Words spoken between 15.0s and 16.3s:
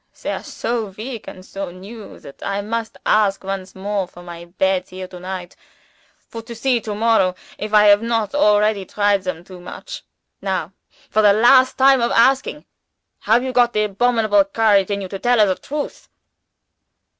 you to tell her the truth?"